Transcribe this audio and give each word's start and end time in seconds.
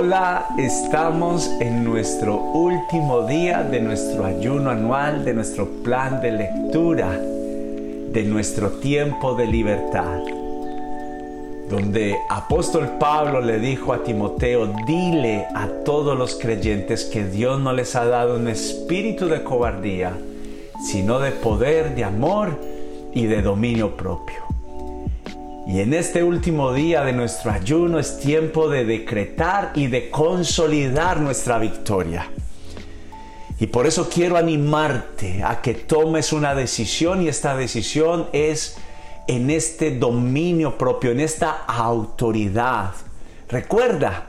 Hola, 0.00 0.46
estamos 0.56 1.50
en 1.58 1.82
nuestro 1.82 2.36
último 2.36 3.22
día 3.22 3.64
de 3.64 3.80
nuestro 3.80 4.26
ayuno 4.26 4.70
anual, 4.70 5.24
de 5.24 5.34
nuestro 5.34 5.66
plan 5.82 6.20
de 6.20 6.30
lectura, 6.30 7.18
de 7.18 8.22
nuestro 8.22 8.70
tiempo 8.78 9.34
de 9.34 9.48
libertad, 9.48 10.20
donde 11.68 12.16
apóstol 12.30 12.92
Pablo 13.00 13.40
le 13.40 13.58
dijo 13.58 13.92
a 13.92 14.04
Timoteo, 14.04 14.72
dile 14.86 15.48
a 15.52 15.66
todos 15.84 16.16
los 16.16 16.36
creyentes 16.36 17.04
que 17.06 17.24
Dios 17.24 17.58
no 17.58 17.72
les 17.72 17.96
ha 17.96 18.04
dado 18.04 18.36
un 18.36 18.46
espíritu 18.46 19.26
de 19.26 19.42
cobardía, 19.42 20.12
sino 20.86 21.18
de 21.18 21.32
poder, 21.32 21.96
de 21.96 22.04
amor 22.04 22.56
y 23.12 23.26
de 23.26 23.42
dominio 23.42 23.96
propio. 23.96 24.57
Y 25.68 25.80
en 25.80 25.92
este 25.92 26.22
último 26.22 26.72
día 26.72 27.04
de 27.04 27.12
nuestro 27.12 27.50
ayuno 27.50 27.98
es 27.98 28.18
tiempo 28.20 28.70
de 28.70 28.86
decretar 28.86 29.72
y 29.74 29.88
de 29.88 30.08
consolidar 30.08 31.20
nuestra 31.20 31.58
victoria. 31.58 32.30
Y 33.60 33.66
por 33.66 33.86
eso 33.86 34.08
quiero 34.08 34.38
animarte 34.38 35.42
a 35.44 35.60
que 35.60 35.74
tomes 35.74 36.32
una 36.32 36.54
decisión 36.54 37.20
y 37.20 37.28
esta 37.28 37.54
decisión 37.54 38.28
es 38.32 38.78
en 39.26 39.50
este 39.50 39.90
dominio 39.90 40.78
propio, 40.78 41.10
en 41.10 41.20
esta 41.20 41.64
autoridad. 41.66 42.92
Recuerda 43.50 44.28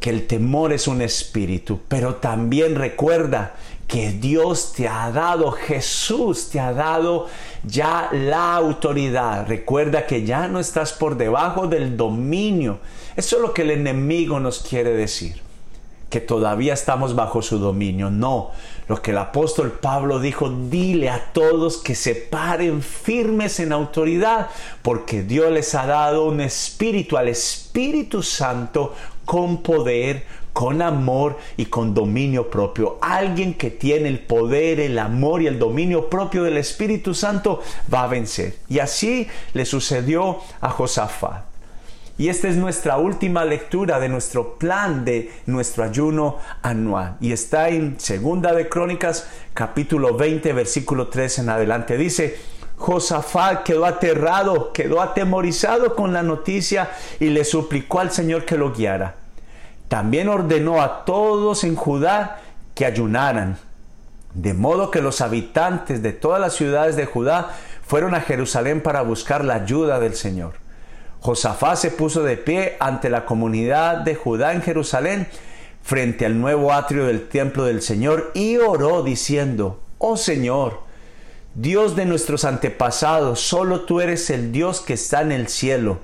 que 0.00 0.08
el 0.08 0.26
temor 0.26 0.72
es 0.72 0.88
un 0.88 1.02
espíritu, 1.02 1.80
pero 1.88 2.14
también 2.14 2.74
recuerda 2.74 3.54
que 3.88 4.12
Dios 4.12 4.74
te 4.76 4.86
ha 4.86 5.10
dado, 5.10 5.50
Jesús 5.50 6.50
te 6.50 6.60
ha 6.60 6.74
dado 6.74 7.26
ya 7.64 8.10
la 8.12 8.54
autoridad. 8.54 9.48
Recuerda 9.48 10.06
que 10.06 10.24
ya 10.24 10.46
no 10.46 10.60
estás 10.60 10.92
por 10.92 11.16
debajo 11.16 11.66
del 11.66 11.96
dominio. 11.96 12.80
Eso 13.16 13.36
es 13.36 13.42
lo 13.42 13.54
que 13.54 13.62
el 13.62 13.70
enemigo 13.70 14.38
nos 14.40 14.58
quiere 14.60 14.90
decir, 14.90 15.40
que 16.10 16.20
todavía 16.20 16.74
estamos 16.74 17.16
bajo 17.16 17.40
su 17.40 17.58
dominio. 17.58 18.10
No, 18.10 18.50
lo 18.88 19.00
que 19.00 19.12
el 19.12 19.18
apóstol 19.18 19.72
Pablo 19.72 20.20
dijo, 20.20 20.50
dile 20.50 21.08
a 21.08 21.32
todos 21.32 21.78
que 21.78 21.94
se 21.94 22.14
paren 22.14 22.82
firmes 22.82 23.58
en 23.58 23.72
autoridad, 23.72 24.48
porque 24.82 25.22
Dios 25.22 25.50
les 25.50 25.74
ha 25.74 25.86
dado 25.86 26.26
un 26.26 26.42
espíritu, 26.42 27.16
al 27.16 27.28
Espíritu 27.28 28.22
Santo, 28.22 28.94
con 29.24 29.62
poder, 29.62 30.26
con 30.52 30.82
amor 30.82 31.36
y 31.56 31.66
con 31.66 31.94
dominio 31.94 32.50
propio. 32.50 32.98
Alguien 33.00 33.54
que 33.54 33.70
tiene 33.70 34.08
el 34.08 34.20
poder, 34.20 34.80
el 34.80 34.98
amor 34.98 35.42
y 35.42 35.46
el 35.46 35.58
dominio 35.58 36.08
propio 36.08 36.42
del 36.42 36.56
Espíritu 36.56 37.14
Santo 37.14 37.62
va 37.92 38.04
a 38.04 38.08
vencer. 38.08 38.56
Y 38.68 38.78
así 38.78 39.28
le 39.52 39.64
sucedió 39.64 40.38
a 40.60 40.70
Josafat. 40.70 41.48
Y 42.18 42.30
esta 42.30 42.48
es 42.48 42.56
nuestra 42.56 42.96
última 42.96 43.44
lectura 43.44 44.00
de 44.00 44.08
nuestro 44.08 44.54
plan 44.54 45.04
de 45.04 45.30
nuestro 45.46 45.84
ayuno 45.84 46.38
anual. 46.62 47.16
Y 47.20 47.30
está 47.30 47.68
en 47.68 48.00
Segunda 48.00 48.52
de 48.52 48.68
Crónicas, 48.68 49.28
capítulo 49.54 50.16
20, 50.16 50.52
versículo 50.52 51.06
3 51.06 51.38
en 51.38 51.48
adelante. 51.50 51.96
Dice, 51.96 52.36
Josafat 52.76 53.62
quedó 53.62 53.86
aterrado, 53.86 54.72
quedó 54.72 55.00
atemorizado 55.00 55.94
con 55.94 56.12
la 56.12 56.24
noticia 56.24 56.90
y 57.20 57.26
le 57.26 57.44
suplicó 57.44 58.00
al 58.00 58.10
Señor 58.10 58.44
que 58.44 58.58
lo 58.58 58.72
guiara. 58.72 59.14
También 59.88 60.28
ordenó 60.28 60.82
a 60.82 61.04
todos 61.04 61.64
en 61.64 61.74
Judá 61.74 62.40
que 62.74 62.84
ayunaran, 62.84 63.58
de 64.34 64.52
modo 64.52 64.90
que 64.90 65.00
los 65.00 65.20
habitantes 65.22 66.02
de 66.02 66.12
todas 66.12 66.40
las 66.40 66.54
ciudades 66.54 66.94
de 66.94 67.06
Judá 67.06 67.54
fueron 67.86 68.14
a 68.14 68.20
Jerusalén 68.20 68.82
para 68.82 69.00
buscar 69.02 69.44
la 69.44 69.54
ayuda 69.54 69.98
del 69.98 70.14
Señor. 70.14 70.52
Josafat 71.20 71.76
se 71.76 71.90
puso 71.90 72.22
de 72.22 72.36
pie 72.36 72.76
ante 72.78 73.08
la 73.08 73.24
comunidad 73.24 73.98
de 73.98 74.14
Judá 74.14 74.52
en 74.52 74.62
Jerusalén, 74.62 75.26
frente 75.82 76.26
al 76.26 76.38
nuevo 76.38 76.72
atrio 76.72 77.06
del 77.06 77.28
templo 77.28 77.64
del 77.64 77.80
Señor, 77.80 78.30
y 78.34 78.58
oró 78.58 79.02
diciendo, 79.02 79.80
Oh 79.96 80.18
Señor, 80.18 80.82
Dios 81.54 81.96
de 81.96 82.04
nuestros 82.04 82.44
antepasados, 82.44 83.40
solo 83.40 83.80
tú 83.80 84.00
eres 84.00 84.28
el 84.28 84.52
Dios 84.52 84.82
que 84.82 84.92
está 84.92 85.22
en 85.22 85.32
el 85.32 85.48
cielo 85.48 85.98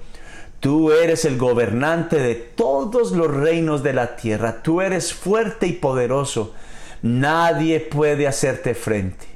Tú 0.65 0.93
eres 0.93 1.27
el 1.27 1.37
gobernante 1.37 2.19
de 2.19 2.35
todos 2.35 3.13
los 3.13 3.31
reinos 3.31 3.83
de 3.83 3.93
la 3.93 4.17
tierra. 4.17 4.63
Tú 4.63 4.81
eres 4.81 5.13
fuerte 5.13 5.67
y 5.67 5.73
poderoso. 5.73 6.55
Nadie 7.03 7.81
puede 7.81 8.27
hacerte 8.27 8.75
frente. 8.75 9.27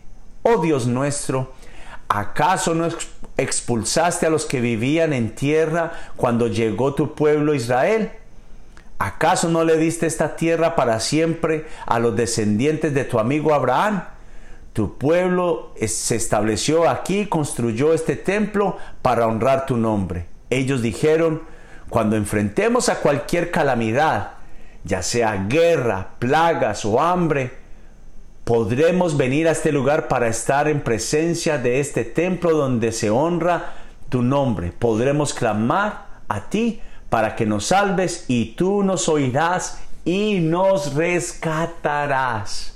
Oh 0.43 0.63
Dios 0.63 0.87
nuestro, 0.87 1.53
¿acaso 2.09 2.75
no 2.75 2.89
expulsaste 3.37 4.25
a 4.25 4.31
los 4.31 4.47
que 4.47 4.63
vivían 4.63 5.13
en 5.13 5.35
tierra 5.35 5.93
cuando 6.17 6.47
llegó 6.47 6.95
tu 6.95 7.15
pueblo 7.15 7.53
Israel? 7.53 8.11
¿Acaso 8.99 9.51
no 9.51 9.65
le 9.65 9.77
diste 9.77 10.07
esta 10.07 10.35
tierra 10.35 10.77
para 10.77 10.99
siempre 10.99 11.67
a 11.85 11.99
los 11.99 12.17
descendientes 12.17 12.95
de 12.95 13.05
tu 13.05 13.19
amigo 13.19 13.53
Abraham? 13.53 14.03
Tu 14.73 14.97
pueblo 14.97 15.75
se 15.87 16.17
estableció 16.17 16.89
aquí, 16.89 17.27
construyó 17.27 17.93
este 17.93 18.17
templo 18.17 18.79
para 19.03 19.27
honrar 19.27 19.67
tu 19.67 19.77
nombre. 19.77 20.38
Ellos 20.51 20.83
dijeron, 20.83 21.43
cuando 21.89 22.17
enfrentemos 22.17 22.89
a 22.89 23.01
cualquier 23.01 23.51
calamidad, 23.51 24.33
ya 24.85 25.03
sea 25.03 25.47
guerra, 25.49 26.11
plagas 26.19 26.85
o 26.85 27.01
hambre, 27.01 27.53
podremos 28.45 29.17
venir 29.17 29.49
a 29.49 29.53
este 29.53 29.73
lugar 29.73 30.09
para 30.09 30.29
estar 30.29 30.69
en 30.69 30.81
presencia 30.81 31.59
de 31.59 31.81
este 31.81 32.05
templo 32.05 32.53
donde 32.57 32.93
se 32.93 33.11
honra 33.11 33.75
tu 34.09 34.23
nombre. 34.23 34.73
Podremos 34.73 35.35
clamar 35.35 36.07
a 36.29 36.49
ti 36.49 36.81
para 37.11 37.37
que 37.37 37.47
nos 37.47 37.67
salves 37.67 38.25
y 38.29 38.55
tú 38.55 38.83
nos 38.83 39.09
oirás 39.09 39.81
y 40.05 40.41
nos 40.41 40.95
rescatarás. 40.95 42.75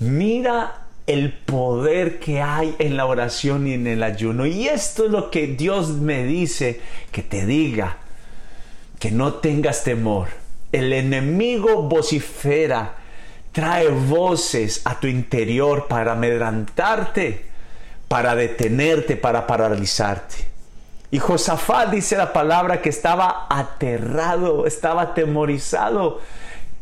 Mira 0.00 0.83
el 1.06 1.32
poder 1.32 2.18
que 2.18 2.40
hay 2.40 2.74
en 2.78 2.96
la 2.96 3.06
oración 3.06 3.66
y 3.66 3.74
en 3.74 3.86
el 3.86 4.02
ayuno. 4.02 4.46
Y 4.46 4.68
esto 4.68 5.04
es 5.04 5.10
lo 5.10 5.30
que 5.30 5.48
Dios 5.48 5.90
me 5.90 6.24
dice 6.24 6.80
que 7.12 7.22
te 7.22 7.44
diga, 7.44 7.98
que 8.98 9.10
no 9.10 9.34
tengas 9.34 9.84
temor. 9.84 10.28
El 10.72 10.92
enemigo 10.92 11.82
vocifera, 11.82 12.96
trae 13.52 13.88
voces 13.88 14.80
a 14.84 14.98
tu 14.98 15.06
interior 15.06 15.86
para 15.86 16.12
amedrantarte, 16.12 17.44
para 18.08 18.34
detenerte, 18.34 19.16
para 19.16 19.46
paralizarte. 19.46 20.54
Y 21.10 21.18
Josafat 21.18 21.90
dice 21.90 22.16
la 22.16 22.32
palabra 22.32 22.82
que 22.82 22.88
estaba 22.88 23.46
aterrado, 23.48 24.66
estaba 24.66 25.02
atemorizado 25.02 26.20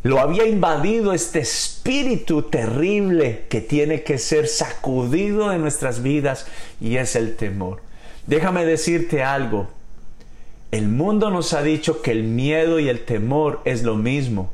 lo 0.02 0.18
había 0.18 0.46
invadido 0.46 1.12
este 1.12 1.38
espíritu 1.40 2.42
terrible 2.42 3.44
que 3.48 3.60
tiene 3.60 4.02
que 4.02 4.18
ser 4.18 4.48
sacudido 4.48 5.50
de 5.50 5.58
nuestras 5.58 6.02
vidas 6.02 6.46
y 6.80 6.96
es 6.96 7.14
el 7.14 7.36
temor. 7.36 7.80
Déjame 8.26 8.64
decirte 8.64 9.22
algo. 9.22 9.68
El 10.72 10.88
mundo 10.88 11.30
nos 11.30 11.52
ha 11.52 11.62
dicho 11.62 12.02
que 12.02 12.10
el 12.10 12.24
miedo 12.24 12.80
y 12.80 12.88
el 12.88 13.04
temor 13.04 13.60
es 13.64 13.82
lo 13.82 13.94
mismo. 13.94 14.50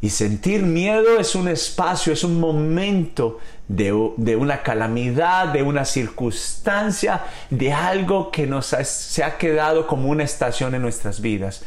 Y 0.00 0.10
sentir 0.10 0.62
miedo 0.62 1.18
es 1.18 1.34
un 1.34 1.48
espacio, 1.48 2.12
es 2.12 2.24
un 2.24 2.38
momento 2.38 3.38
de, 3.68 3.92
una 3.92 4.62
calamidad, 4.62 5.48
de 5.48 5.62
una 5.62 5.84
circunstancia, 5.84 7.24
de 7.50 7.72
algo 7.72 8.30
que 8.30 8.46
nos 8.46 8.66
se 8.66 9.24
ha 9.24 9.38
quedado 9.38 9.86
como 9.86 10.08
una 10.08 10.24
estación 10.24 10.74
en 10.74 10.82
nuestras 10.82 11.20
vidas. 11.20 11.62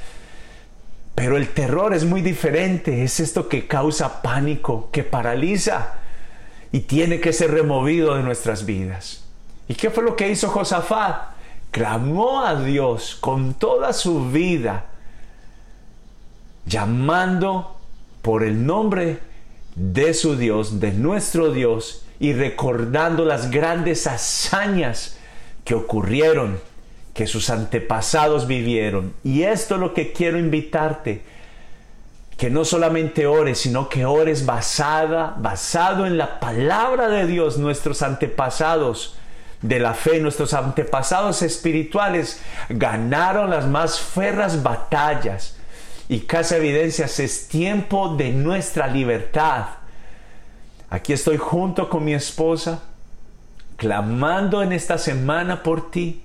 Pero 1.16 1.38
el 1.38 1.50
terror 1.50 1.94
es 1.94 2.04
muy 2.04 2.22
diferente, 2.22 3.04
es 3.04 3.22
esto 3.22 3.48
que 3.48 3.68
causa 3.68 4.22
pánico, 4.22 4.90
que 4.92 5.04
paraliza 5.04 5.94
y 6.74 6.82
tiene 6.82 7.22
que 7.22 7.32
ser 7.32 7.52
removido 7.52 8.16
de 8.16 8.24
nuestras 8.24 8.66
vidas. 8.66 9.24
¿Y 9.70 9.76
qué 9.76 9.90
fue 9.90 10.04
lo 10.04 10.18
que 10.18 10.30
hizo 10.30 10.50
Josafat? 10.50 11.30
Clamó 11.72 12.46
a 12.46 12.62
Dios 12.62 13.16
con 13.16 13.54
toda 13.54 13.94
su 13.94 14.30
vida, 14.30 14.86
llamando 16.66 17.78
por 18.22 18.44
el 18.44 18.66
nombre 18.66 19.20
de 19.76 20.14
su 20.14 20.36
Dios, 20.36 20.80
de 20.80 20.92
nuestro 20.92 21.52
Dios, 21.52 22.06
y 22.20 22.34
recordando 22.34 23.24
las 23.24 23.52
grandes 23.52 24.06
hazañas 24.08 25.18
que 25.64 25.76
ocurrieron 25.76 26.60
que 27.16 27.28
sus 27.28 27.50
antepasados 27.50 28.46
vivieron. 28.46 29.14
Y 29.24 29.44
esto 29.44 29.76
es 29.76 29.82
lo 29.82 29.94
que 29.94 30.12
quiero 30.12 30.38
invitarte, 30.38 31.22
que 32.38 32.50
no 32.50 32.66
solamente 32.66 33.26
ores, 33.26 33.58
sino 33.60 33.88
que 33.88 34.06
ores 34.06 34.46
basada, 34.46 35.34
basado 35.38 36.06
en 36.06 36.18
la 36.18 36.42
palabra 36.42 37.08
de 37.08 37.26
Dios, 37.26 37.58
nuestros 37.58 38.02
antepasados 38.02 39.16
de 39.62 39.80
la 39.80 39.94
fe, 39.94 40.20
nuestros 40.20 40.54
antepasados 40.54 41.42
espirituales 41.42 42.42
ganaron 42.68 43.50
las 43.50 43.66
más 43.66 43.98
ferras 43.98 44.62
batallas. 44.62 45.56
Y 46.10 46.20
casi 46.20 46.56
evidencias 46.56 47.22
es 47.22 47.48
tiempo 47.48 48.14
de 48.18 48.32
nuestra 48.32 48.88
libertad. 48.88 49.68
Aquí 50.90 51.14
estoy 51.14 51.38
junto 51.38 51.90
con 51.90 52.04
mi 52.04 52.14
esposa, 52.14 52.84
clamando 53.78 54.62
en 54.62 54.74
esta 54.74 54.98
semana 54.98 55.64
por 55.64 55.90
ti 55.90 56.25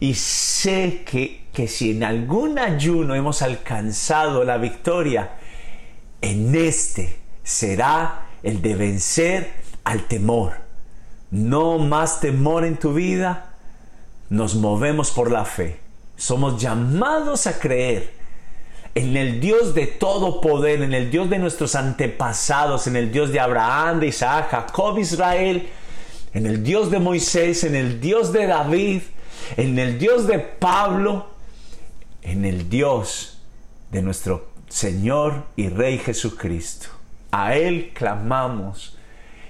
y 0.00 0.14
sé 0.14 1.02
que, 1.04 1.46
que 1.52 1.68
si 1.68 1.90
en 1.90 2.04
algún 2.04 2.58
ayuno 2.58 3.14
hemos 3.14 3.42
alcanzado 3.42 4.44
la 4.44 4.58
victoria, 4.58 5.32
en 6.20 6.54
este 6.54 7.16
será 7.42 8.26
el 8.42 8.62
de 8.62 8.76
vencer 8.76 9.52
al 9.84 10.04
temor. 10.04 10.52
No 11.30 11.78
más 11.78 12.20
temor 12.20 12.64
en 12.64 12.78
tu 12.78 12.94
vida, 12.94 13.54
nos 14.30 14.54
movemos 14.54 15.10
por 15.10 15.30
la 15.30 15.44
fe. 15.44 15.80
Somos 16.16 16.60
llamados 16.60 17.46
a 17.46 17.58
creer 17.58 18.18
en 18.94 19.16
el 19.16 19.40
Dios 19.40 19.74
de 19.74 19.86
todo 19.86 20.40
poder, 20.40 20.82
en 20.82 20.92
el 20.92 21.10
Dios 21.10 21.30
de 21.30 21.38
nuestros 21.38 21.74
antepasados, 21.74 22.86
en 22.86 22.96
el 22.96 23.12
Dios 23.12 23.30
de 23.30 23.40
Abraham, 23.40 24.00
de 24.00 24.08
Isaac, 24.08 24.48
Jacob, 24.50 24.98
Israel, 24.98 25.68
en 26.34 26.46
el 26.46 26.62
Dios 26.62 26.90
de 26.90 26.98
Moisés, 26.98 27.64
en 27.64 27.76
el 27.76 28.00
Dios 28.00 28.32
de 28.32 28.46
David, 28.46 29.02
en 29.56 29.78
el 29.78 29.98
Dios 29.98 30.26
de 30.26 30.38
Pablo, 30.38 31.28
en 32.22 32.44
el 32.44 32.68
Dios 32.68 33.40
de 33.90 34.02
nuestro 34.02 34.48
Señor 34.68 35.44
y 35.56 35.68
Rey 35.68 35.98
Jesucristo. 35.98 36.88
A 37.30 37.54
Él 37.54 37.92
clamamos 37.94 38.96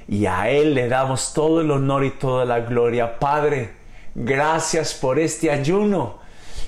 y 0.09 0.27
a 0.27 0.51
Él 0.51 0.75
le 0.75 0.89
damos 0.89 1.33
todo 1.35 1.61
el 1.61 1.71
honor 1.71 2.05
y 2.05 2.11
toda 2.11 2.45
la 2.45 2.61
gloria. 2.61 3.19
Padre, 3.19 3.73
gracias 4.15 4.95
por 4.95 5.19
este 5.19 5.51
ayuno 5.51 6.19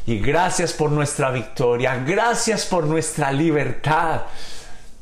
y 0.07 0.19
gracias 0.19 0.73
por 0.73 0.91
nuestra 0.91 1.31
victoria. 1.31 2.03
Gracias 2.07 2.67
por 2.67 2.85
nuestra 2.85 3.33
libertad. 3.33 4.23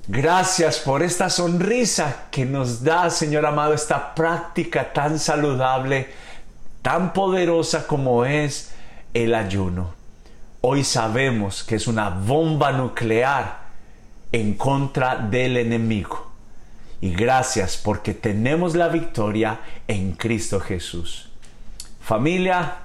Gracias 0.06 0.78
por 0.78 1.02
esta 1.02 1.28
sonrisa 1.28 2.28
que 2.30 2.46
nos 2.46 2.82
da, 2.82 3.10
Señor 3.10 3.44
amado, 3.44 3.74
esta 3.74 4.14
práctica 4.14 4.90
tan 4.92 5.18
saludable, 5.18 6.08
tan 6.88 7.12
poderosa 7.12 7.86
como 7.86 8.24
es 8.24 8.72
el 9.12 9.34
ayuno. 9.34 9.90
Hoy 10.62 10.84
sabemos 10.84 11.62
que 11.62 11.74
es 11.74 11.86
una 11.86 12.08
bomba 12.08 12.72
nuclear 12.72 13.58
en 14.32 14.54
contra 14.54 15.16
del 15.16 15.58
enemigo. 15.58 16.30
Y 17.02 17.10
gracias 17.10 17.76
porque 17.76 18.14
tenemos 18.14 18.74
la 18.74 18.88
victoria 18.88 19.60
en 19.86 20.12
Cristo 20.12 20.60
Jesús. 20.60 21.28
Familia, 22.00 22.76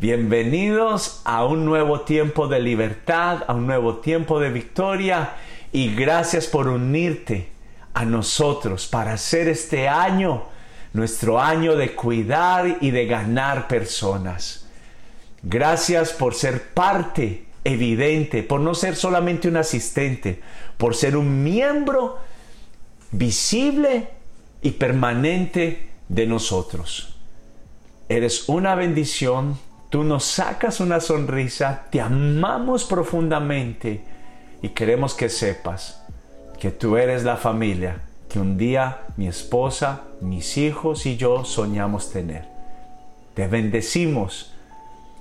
bienvenidos 0.00 1.20
a 1.24 1.44
un 1.44 1.64
nuevo 1.64 2.00
tiempo 2.00 2.48
de 2.48 2.58
libertad, 2.58 3.44
a 3.46 3.54
un 3.54 3.68
nuevo 3.68 3.98
tiempo 3.98 4.40
de 4.40 4.50
victoria 4.50 5.34
y 5.70 5.94
gracias 5.94 6.48
por 6.48 6.66
unirte 6.66 7.52
a 7.94 8.04
nosotros 8.04 8.88
para 8.88 9.12
hacer 9.12 9.46
este 9.46 9.88
año 9.88 10.52
nuestro 10.94 11.40
año 11.40 11.76
de 11.76 11.94
cuidar 11.94 12.78
y 12.80 12.90
de 12.90 13.06
ganar 13.06 13.68
personas. 13.68 14.66
Gracias 15.42 16.12
por 16.12 16.34
ser 16.34 16.68
parte 16.68 17.46
evidente, 17.64 18.42
por 18.42 18.60
no 18.60 18.74
ser 18.74 18.94
solamente 18.94 19.48
un 19.48 19.56
asistente, 19.56 20.40
por 20.78 20.94
ser 20.94 21.16
un 21.16 21.42
miembro 21.42 22.18
visible 23.10 24.08
y 24.62 24.70
permanente 24.70 25.90
de 26.08 26.26
nosotros. 26.26 27.16
Eres 28.08 28.48
una 28.48 28.76
bendición, 28.76 29.58
tú 29.90 30.04
nos 30.04 30.24
sacas 30.24 30.78
una 30.78 31.00
sonrisa, 31.00 31.86
te 31.90 32.00
amamos 32.00 32.84
profundamente 32.84 34.04
y 34.62 34.68
queremos 34.68 35.14
que 35.14 35.28
sepas 35.28 36.04
que 36.60 36.70
tú 36.70 36.96
eres 36.96 37.24
la 37.24 37.36
familia 37.36 38.00
que 38.34 38.40
un 38.40 38.58
día 38.58 39.02
mi 39.16 39.28
esposa, 39.28 40.02
mis 40.20 40.58
hijos 40.58 41.06
y 41.06 41.16
yo 41.16 41.44
soñamos 41.44 42.10
tener. 42.10 42.48
Te 43.34 43.46
bendecimos 43.46 44.52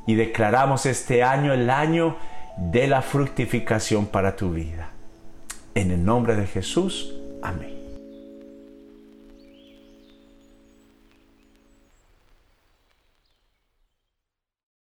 y 0.07 0.15
declaramos 0.15 0.87
este 0.87 1.21
año 1.21 1.53
el 1.53 1.69
año 1.69 2.15
de 2.57 2.87
la 2.87 3.03
fructificación 3.03 4.07
para 4.07 4.35
tu 4.35 4.53
vida. 4.53 4.89
En 5.75 5.91
el 5.91 6.03
nombre 6.03 6.35
de 6.35 6.47
Jesús, 6.47 7.13
amén. 7.43 7.72